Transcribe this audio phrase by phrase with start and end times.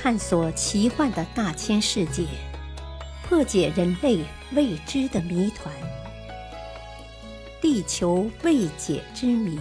[0.00, 2.24] 探索奇幻的大千世界，
[3.24, 5.74] 破解人类未知的谜团。
[7.60, 9.58] 地球未解之谜，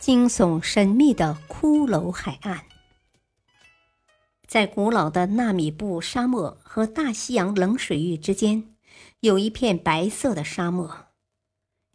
[0.00, 2.62] 惊悚神秘的骷髅海岸，
[4.48, 8.74] 在古老的纳米布沙漠和大西洋冷水域之间，
[9.20, 11.06] 有一片白色的沙漠。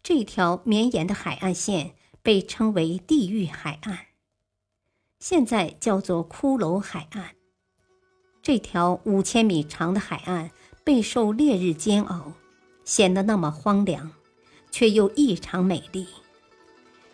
[0.02, 4.11] 这条绵延的海岸线被称为地狱海岸。
[5.22, 7.36] 现在叫做骷髅海岸。
[8.42, 10.50] 这条五千米长的海岸
[10.84, 12.34] 备受烈日煎熬，
[12.84, 14.12] 显得那么荒凉，
[14.72, 16.08] 却又异常美丽。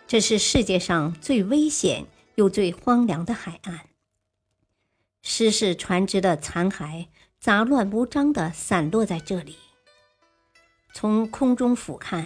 [0.07, 3.89] 这是世界上最危险又最荒凉的海岸。
[5.21, 7.07] 失事船只的残骸
[7.41, 9.57] 杂乱无章地散落在这里。
[10.93, 12.25] 从空中俯瞰，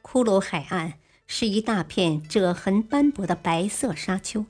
[0.00, 4.46] 骷髅海岸是一大片褶痕斑驳的白色沙丘。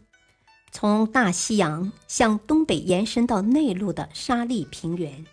[0.78, 5.24] 从大西洋向东北延伸到内陆的沙砾平原，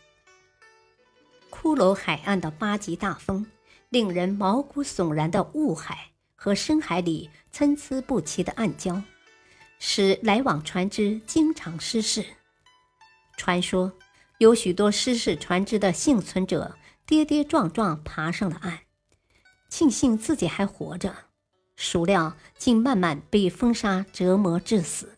[1.52, 3.45] 骷髅海岸的八级大风，
[3.89, 9.03] 令人毛骨悚然的雾海和深海里参差不齐的暗礁，
[9.80, 12.23] 使来往船只经常失事。
[13.35, 13.91] 传说
[14.38, 18.80] 有许多失事船只的幸存者跌跌撞撞爬上了岸，
[19.67, 21.13] 庆幸自己还活着，
[21.75, 25.17] 孰料竟慢慢被风沙折磨致死。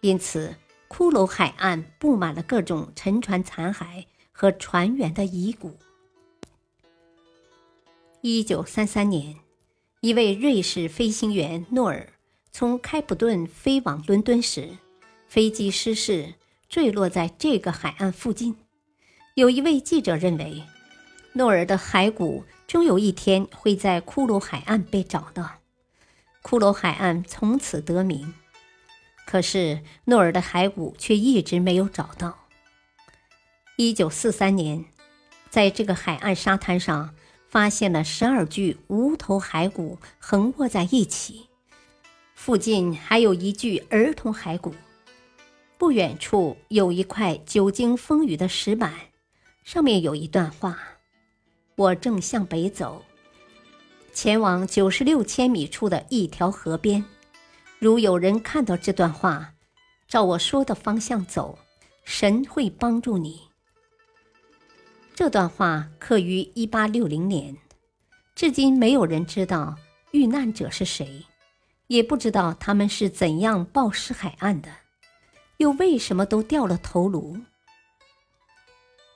[0.00, 0.54] 因此，
[0.88, 5.76] 骷髅海岸布满了各种沉船残骸和船员的遗骨。
[8.20, 9.36] 一九三三年，
[10.00, 12.12] 一位瑞士飞行员诺尔
[12.52, 14.76] 从开普敦飞往伦敦时，
[15.28, 16.34] 飞机失事，
[16.68, 18.56] 坠落在这个海岸附近。
[19.34, 20.62] 有一位记者认为，
[21.32, 25.58] 诺尔的骸骨终有一天会在骷髅海岸被找到，
[26.42, 28.32] 骷髅海岸从此得名。
[29.30, 32.46] 可是诺尔的骸骨却一直没有找到。
[33.76, 34.86] 一九四三年，
[35.50, 37.14] 在这个海岸沙滩上
[37.46, 41.46] 发现了十二具无头骸骨横卧在一起，
[42.34, 44.74] 附近还有一具儿童骸骨。
[45.76, 48.94] 不远处有一块久经风雨的石板，
[49.62, 50.78] 上面有一段话
[51.76, 53.04] ：“我正向北走，
[54.14, 57.04] 前往九十六千米处的一条河边。”
[57.80, 59.54] 如有人看到这段话，
[60.08, 61.58] 照我说的方向走，
[62.04, 63.48] 神会帮助你。
[65.14, 67.56] 这段话刻于一八六零年，
[68.34, 69.76] 至今没有人知道
[70.10, 71.24] 遇难者是谁，
[71.86, 74.68] 也不知道他们是怎样暴尸海岸的，
[75.58, 77.38] 又为什么都掉了头颅。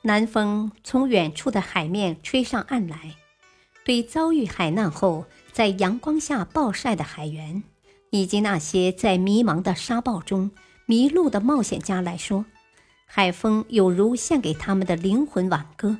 [0.02, 3.16] 南风从远处的海面吹上岸来，
[3.84, 7.64] 对遭遇海难后在阳光下暴晒的海员。
[8.12, 10.50] 以及那些在迷茫的沙暴中
[10.84, 12.44] 迷路的冒险家来说，
[13.06, 15.96] 海风有如献给他们的灵魂挽歌。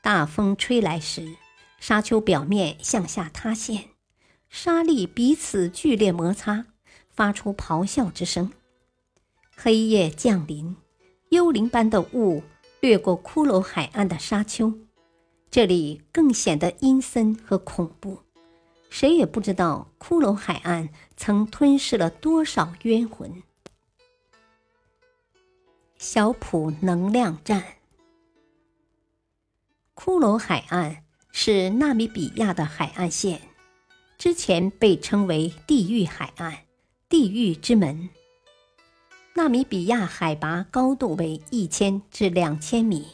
[0.00, 1.34] 大风吹来时，
[1.80, 3.88] 沙丘表面向下塌陷，
[4.48, 6.66] 沙粒彼此剧烈摩擦，
[7.10, 8.52] 发出咆哮之声。
[9.56, 10.76] 黑夜降临，
[11.30, 12.44] 幽灵般的雾
[12.78, 14.72] 掠过骷髅海岸的沙丘，
[15.50, 18.20] 这里更显得阴森和恐怖。
[18.98, 23.42] 谁也不知道骷髅海岸曾吞噬了多少冤魂。
[25.98, 27.62] 小普能量站。
[29.94, 33.42] 骷髅海岸是纳米比亚的海岸线，
[34.16, 36.56] 之前被称为地狱海岸、
[37.06, 38.08] 地狱之门。
[39.34, 43.06] 纳米比亚海拔高度为一千至两千米，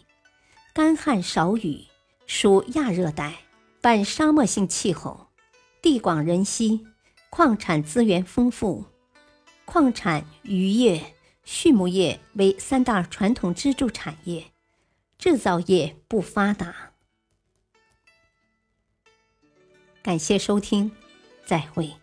[0.72, 1.88] 干旱少雨，
[2.28, 3.34] 属亚热带
[3.80, 5.31] 半沙漠性气候。
[5.82, 6.86] 地广人稀，
[7.28, 8.84] 矿产资源丰富，
[9.64, 14.52] 矿产、渔业、畜牧业为三大传统支柱产业，
[15.18, 16.92] 制造业不发达。
[20.04, 20.92] 感谢收听，
[21.44, 22.01] 再会。